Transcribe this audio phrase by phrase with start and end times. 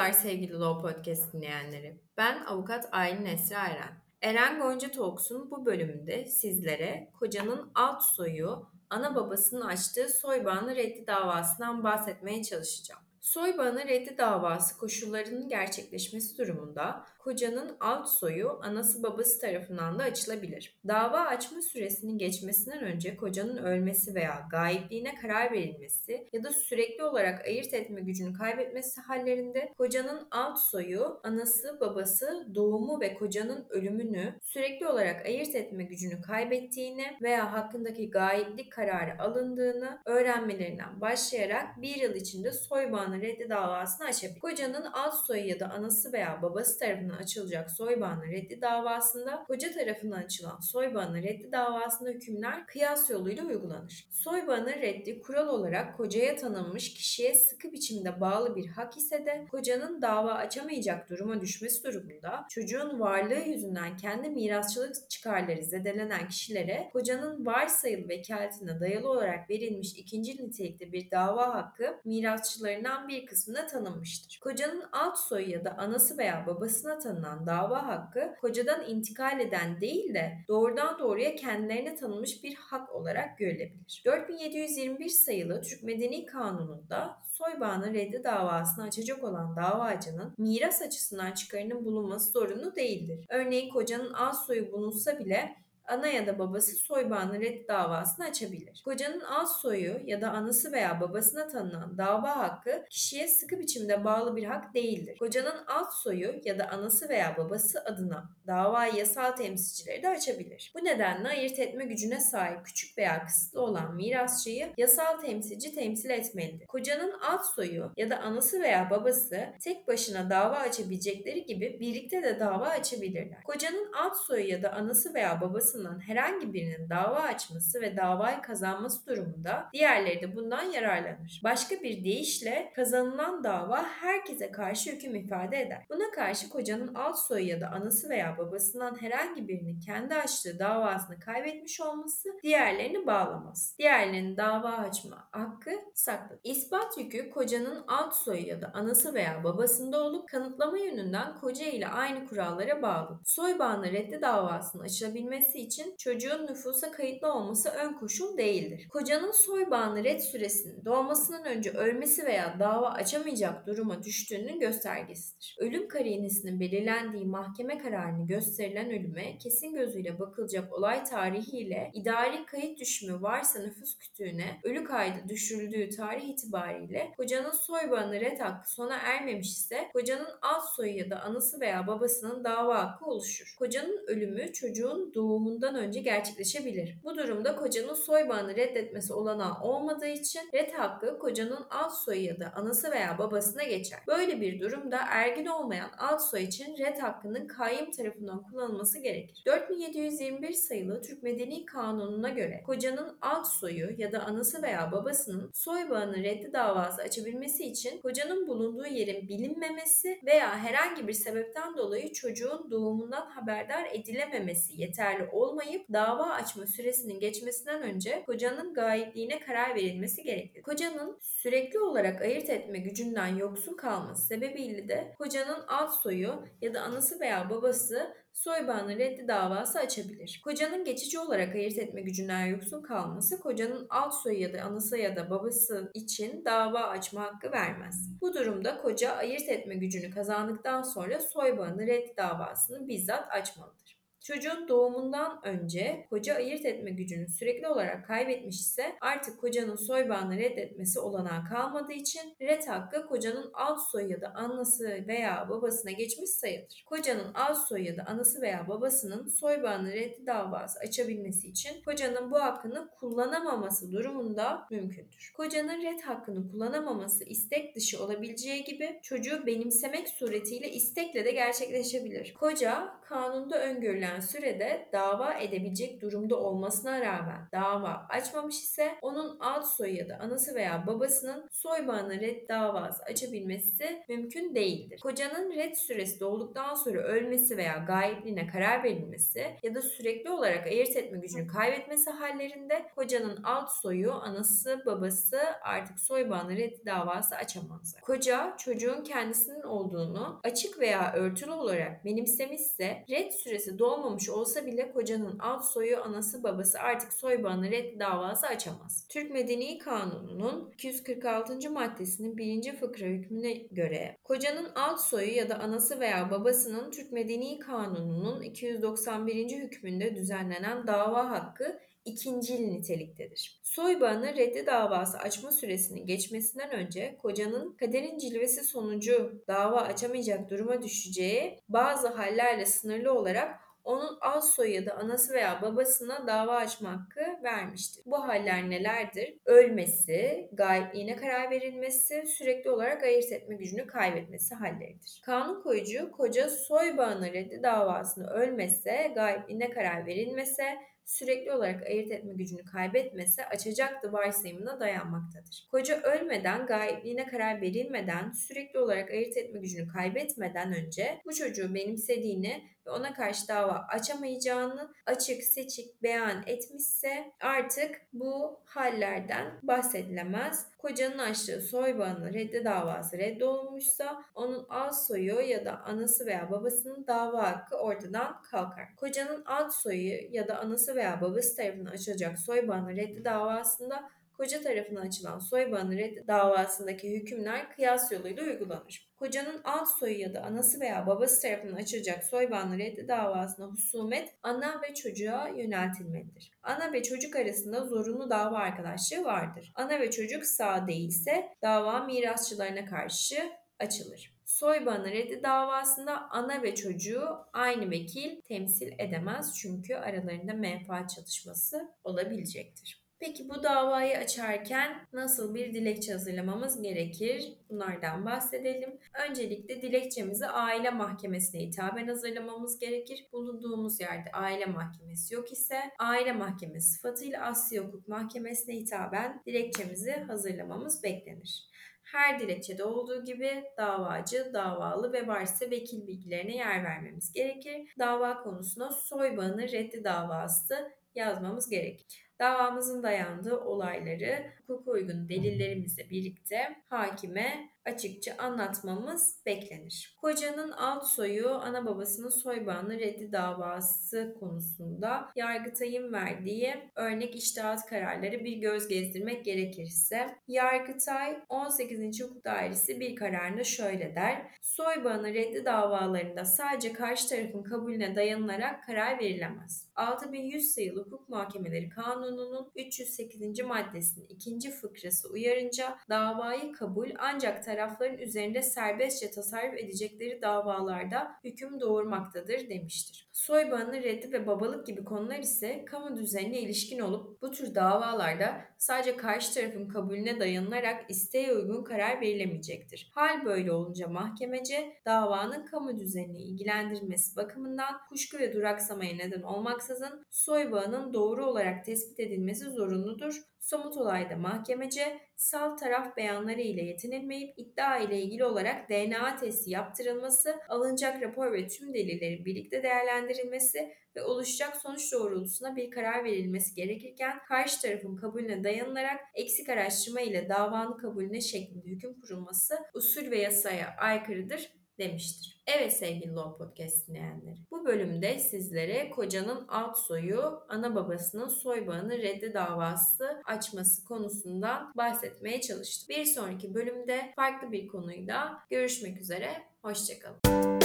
[0.00, 2.00] Merhabalar sevgili Law Podcast dinleyenleri.
[2.16, 4.02] Ben avukat Aylin Esra Eren.
[4.22, 11.84] Eren Gonca Talks'un bu bölümünde sizlere kocanın alt soyu ana babasının açtığı soybağını reddi davasından
[11.84, 13.02] bahsetmeye çalışacağım.
[13.20, 20.76] Soybağını reddi davası koşullarının gerçekleşmesi durumunda kocanın alt soyu anası babası tarafından da açılabilir.
[20.88, 27.46] Dava açma süresinin geçmesinden önce kocanın ölmesi veya gayipliğine karar verilmesi ya da sürekli olarak
[27.46, 34.88] ayırt etme gücünü kaybetmesi hallerinde kocanın alt soyu anası babası doğumu ve kocanın ölümünü sürekli
[34.88, 42.52] olarak ayırt etme gücünü kaybettiğini veya hakkındaki gayiplik kararı alındığını öğrenmelerinden başlayarak bir yıl içinde
[42.52, 44.40] soybağını reddi davasını açabilir.
[44.40, 49.72] Kocanın alt soyu ya da anası veya babası tarafından tarafından açılacak soybağını reddi davasında koca
[49.72, 54.06] tarafından açılan soybağını reddi davasında hükümler kıyas yoluyla uygulanır.
[54.10, 60.02] Soybağını reddi kural olarak kocaya tanınmış kişiye sıkı biçimde bağlı bir hak ise de kocanın
[60.02, 68.08] dava açamayacak duruma düşmesi durumunda çocuğun varlığı yüzünden kendi mirasçılık çıkarları zedelenen kişilere kocanın varsayılı
[68.08, 74.40] vekaletine dayalı olarak verilmiş ikinci nitelikte bir dava hakkı mirasçılarından bir kısmına tanınmıştır.
[74.42, 80.14] Kocanın alt soyu ya da anası veya babasına tanınan dava hakkı kocadan intikal eden değil
[80.14, 84.02] de doğrudan doğruya kendilerine tanınmış bir hak olarak görülebilir.
[84.06, 92.32] 4721 sayılı Türk Medeni Kanunu'nda soybağını reddi davasını açacak olan davacının miras açısından çıkarının bulunması
[92.32, 93.26] zorunlu değildir.
[93.28, 95.56] Örneğin kocanın az soyu bulunsa bile
[95.90, 98.82] ana ya da babası soybağını red davasını açabilir.
[98.84, 104.36] Kocanın alt soyu ya da anası veya babasına tanınan dava hakkı kişiye sıkı biçimde bağlı
[104.36, 105.18] bir hak değildir.
[105.18, 110.72] Kocanın alt soyu ya da anası veya babası adına dava yasal temsilcileri de açabilir.
[110.74, 116.66] Bu nedenle ayırt etme gücüne sahip küçük veya kısıtlı olan mirasçıyı yasal temsilci temsil etmelidir.
[116.66, 122.40] Kocanın alt soyu ya da anası veya babası tek başına dava açabilecekleri gibi birlikte de
[122.40, 123.42] dava açabilirler.
[123.42, 128.42] Kocanın alt soyu ya da anası veya babası tarafından herhangi birinin dava açması ve davayı
[128.42, 131.40] kazanması durumunda diğerleri de bundan yararlanır.
[131.44, 135.86] Başka bir deyişle kazanılan dava herkese karşı hüküm ifade eder.
[135.90, 141.20] Buna karşı kocanın alt soyu ya da anası veya babasından herhangi birinin kendi açtığı davasını
[141.20, 143.76] kaybetmiş olması diğerlerini bağlamaz.
[143.78, 146.40] Diğerlerinin dava açma hakkı saklı.
[146.44, 151.88] İspat yükü kocanın alt soyu ya da anası veya babasında olup kanıtlama yönünden koca ile
[151.88, 153.20] aynı kurallara bağlı.
[153.24, 158.88] Soy bağını reddi davasının açılabilmesi için çocuğun nüfusa kayıtlı olması ön koşul değildir.
[158.88, 165.56] Kocanın soy bağını red süresinin doğmasından önce ölmesi veya dava açamayacak duruma düştüğünün göstergesidir.
[165.58, 173.22] Ölüm karinesinin belirlendiği mahkeme kararını gösterilen ölüme kesin gözüyle bakılacak olay tarihiyle idari kayıt düşümü
[173.22, 179.48] varsa nüfus kütüğüne ölü kaydı düşürüldüğü tarih itibariyle kocanın soy bağını red hakkı sona ermemiş
[179.52, 183.54] ise kocanın alt soyu ya da anası veya babasının dava hakkı oluşur.
[183.58, 186.94] Kocanın ölümü çocuğun doğumundan doğumundan önce gerçekleşebilir.
[187.04, 192.40] Bu durumda kocanın soy bağını reddetmesi olanağı olmadığı için red hakkı kocanın alt soyu ya
[192.40, 194.00] da anası veya babasına geçer.
[194.06, 199.42] Böyle bir durumda ergin olmayan alt soy için red hakkının kayyum tarafından kullanılması gerekir.
[199.46, 205.90] 4721 sayılı Türk Medeni Kanunu'na göre kocanın alt soyu ya da anası veya babasının soy
[205.90, 212.70] bağını reddi davası açabilmesi için kocanın bulunduğu yerin bilinmemesi veya herhangi bir sebepten dolayı çocuğun
[212.70, 220.22] doğumundan haberdar edilememesi yeterli olmadığı olmayıp dava açma süresinin geçmesinden önce kocanın gayipliğine karar verilmesi
[220.22, 220.62] gerekir.
[220.62, 226.80] Kocanın sürekli olarak ayırt etme gücünden yoksun kalması sebebiyle de kocanın alt soyu ya da
[226.80, 230.40] anası veya babası soy bağını reddi davası açabilir.
[230.44, 235.16] Kocanın geçici olarak ayırt etme gücünden yoksun kalması kocanın alt soyu ya da anası ya
[235.16, 238.20] da babası için dava açma hakkı vermez.
[238.20, 243.99] Bu durumda koca ayırt etme gücünü kazandıktan sonra soy bağını reddi davasını bizzat açmalıdır.
[244.20, 250.36] Çocuğun doğumundan önce koca ayırt etme gücünü sürekli olarak kaybetmiş ise artık kocanın soy bağını
[250.36, 256.30] reddetmesi olanağı kalmadığı için red hakkı kocanın alt soy ya da anası veya babasına geçmiş
[256.30, 256.84] sayılır.
[256.86, 262.40] Kocanın alt soy da anası veya babasının soy bağını reddi davası açabilmesi için kocanın bu
[262.40, 265.32] hakkını kullanamaması durumunda mümkündür.
[265.36, 272.34] Kocanın red hakkını kullanamaması istek dışı olabileceği gibi çocuğu benimsemek suretiyle istekle de gerçekleşebilir.
[272.34, 279.66] Koca kanunda öngörülen verilen sürede dava edebilecek durumda olmasına rağmen dava açmamış ise onun alt
[279.66, 285.00] soyu ya da anası veya babasının soy bağına red davası açabilmesi mümkün değildir.
[285.02, 290.96] Kocanın red süresi dolduktan sonra ölmesi veya gayipliğine karar verilmesi ya da sürekli olarak ayırt
[290.96, 298.00] etme gücünü kaybetmesi hallerinde kocanın alt soyu, anası, babası artık soy bağına red davası açamazlar.
[298.02, 305.38] Koca çocuğun kendisinin olduğunu açık veya örtülü olarak benimsemişse red süresi dolmamış olsa bile kocanın
[305.38, 309.06] alt soyu, anası, babası artık soy bağına red davası açamaz.
[309.08, 311.70] Türk Medeni Kanunu'nun 246.
[311.70, 312.76] maddesinin 1.
[312.76, 319.50] fıkra hükmüne göre kocanın alt soyu ya da anası veya babasının Türk Medeni Kanunu'nun 291.
[319.50, 323.60] hükmünde düzenlenen dava hakkı ikincil niteliktedir.
[323.62, 331.58] Soybağını reddi davası açma süresinin geçmesinden önce kocanın kaderin cilvesi sonucu dava açamayacak duruma düşeceği
[331.68, 338.02] bazı hallerle sınırlı olarak onun alt soyadı anası veya babasına dava açma hakkı vermiştir.
[338.06, 339.34] Bu haller nelerdir?
[339.44, 345.20] Ölmesi, gayipliğine karar verilmesi, sürekli olarak ayırt etme gücünü kaybetmesi halleridir.
[345.24, 350.78] Kanun koyucu koca soy bağını reddi davasını ölmese, gayipliğine karar verilmese,
[351.10, 355.68] sürekli olarak ayırt etme gücünü kaybetmese açacaktı varsayımına dayanmaktadır.
[355.70, 362.62] Koca ölmeden, gayipliğine karar verilmeden, sürekli olarak ayırt etme gücünü kaybetmeden önce bu çocuğu benimsediğini
[362.90, 370.66] ona karşı dava açamayacağını açık seçik beyan etmişse artık bu hallerden bahsedilemez.
[370.78, 377.06] Kocanın açtığı soy bağını reddi davası reddolmuşsa onun alt soyu ya da anası veya babasının
[377.06, 378.96] dava hakkı ortadan kalkar.
[378.96, 384.10] Kocanın alt soyu ya da anası veya babası tarafından açılacak soy bağını reddi davasında
[384.40, 389.10] koca tarafından açılan soy bağını reddi davasındaki hükümler kıyas yoluyla uygulanır.
[389.16, 394.34] Kocanın alt soyu ya da anası veya babası tarafından açılacak soy bağını reddi davasına husumet
[394.42, 396.52] ana ve çocuğa yöneltilmelidir.
[396.62, 399.72] Ana ve çocuk arasında zorunlu dava arkadaşlığı vardır.
[399.74, 403.36] Ana ve çocuk sağ değilse dava mirasçılarına karşı
[403.78, 404.34] açılır.
[404.44, 411.90] Soy bağını reddi davasında ana ve çocuğu aynı vekil temsil edemez çünkü aralarında menfaat çatışması
[412.04, 413.09] olabilecektir.
[413.20, 417.52] Peki bu davayı açarken nasıl bir dilekçe hazırlamamız gerekir?
[417.70, 418.98] Bunlardan bahsedelim.
[419.28, 423.26] Öncelikle dilekçemizi aile mahkemesine hitaben hazırlamamız gerekir.
[423.32, 431.02] Bulunduğumuz yerde aile mahkemesi yok ise aile mahkemesi sıfatıyla Asya Hukuk Mahkemesi'ne hitaben dilekçemizi hazırlamamız
[431.02, 431.70] beklenir.
[432.02, 437.94] Her dilekçede olduğu gibi davacı, davalı ve varsa vekil bilgilerine yer vermemiz gerekir.
[437.98, 446.76] Dava konusuna soy bağını reddi davası yazmamız gerekir davamızın dayandığı olayları hukuka uygun delillerimizle birlikte
[446.88, 450.16] hakime açıkça anlatmamız beklenir.
[450.20, 452.66] Kocanın alt soyu ana babasının soy
[452.98, 462.20] reddi davası konusunda Yargıtay'ın verdiği örnek iştahat kararları bir göz gezdirmek gerekirse Yargıtay 18.
[462.20, 464.42] Hukuk Dairesi bir kararını şöyle der.
[464.62, 465.04] Soy
[465.34, 469.90] reddi davalarında sadece karşı tarafın kabulüne dayanılarak karar verilemez.
[469.96, 473.60] 6100 sayılı hukuk muhakemeleri kanununun 308.
[473.64, 482.68] maddesinin ikinci fıkrası uyarınca davayı kabul ancak tarafların üzerinde serbestçe tasarruf edecekleri davalarda hüküm doğurmaktadır
[482.68, 483.28] demiştir.
[483.32, 489.16] Soybağını reddi ve babalık gibi konular ise kamu düzenine ilişkin olup bu tür davalarda sadece
[489.16, 493.10] karşı tarafın kabulüne dayanılarak isteğe uygun karar verilemeyecektir.
[493.14, 501.14] Hal böyle olunca mahkemece davanın kamu düzenini ilgilendirmesi bakımından kuşku ve duraksamaya neden olmaksızın soybağının
[501.14, 503.42] doğru olarak tespit edilmesi zorunludur.
[503.60, 510.54] Somut olayda mahkemece sal taraf beyanları ile yetinilmeyip iddia ile ilgili olarak DNA testi yaptırılması,
[510.68, 517.38] alınacak rapor ve tüm delillerin birlikte değerlendirilmesi ve oluşacak sonuç doğrultusunda bir karar verilmesi gerekirken
[517.48, 523.94] karşı tarafın kabulüne dayanılarak eksik araştırma ile davanın kabulüne şeklinde hüküm kurulması usul ve yasaya
[523.98, 525.60] aykırıdır demiştir.
[525.66, 527.56] Evet sevgili Law Podcast dinleyenleri.
[527.70, 535.60] Bu bölümde sizlere kocanın alt soyu ana babasının soy bağını reddi davası açması konusundan bahsetmeye
[535.60, 536.16] çalıştım.
[536.16, 539.62] Bir sonraki bölümde farklı bir konuyla görüşmek üzere.
[539.82, 540.79] Hoşçakalın.